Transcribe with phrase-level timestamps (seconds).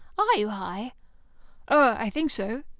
[0.17, 0.93] Are you High?"
[1.67, 2.63] "Oh, I think so.